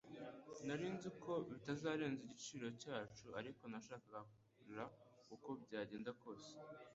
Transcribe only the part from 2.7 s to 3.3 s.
cyacu,